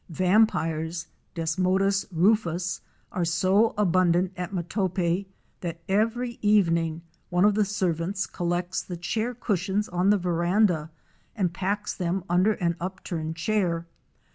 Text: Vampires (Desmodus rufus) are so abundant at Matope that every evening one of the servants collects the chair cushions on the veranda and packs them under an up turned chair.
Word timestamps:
Vampires 0.09 1.05
(Desmodus 1.35 2.07
rufus) 2.11 2.81
are 3.11 3.23
so 3.23 3.75
abundant 3.77 4.33
at 4.35 4.51
Matope 4.51 5.27
that 5.59 5.79
every 5.87 6.39
evening 6.41 7.03
one 7.29 7.45
of 7.45 7.53
the 7.53 7.63
servants 7.65 8.25
collects 8.25 8.81
the 8.81 8.97
chair 8.97 9.35
cushions 9.35 9.87
on 9.89 10.09
the 10.09 10.17
veranda 10.17 10.89
and 11.35 11.53
packs 11.53 11.93
them 11.95 12.23
under 12.27 12.53
an 12.53 12.77
up 12.81 13.03
turned 13.03 13.35
chair. 13.35 13.85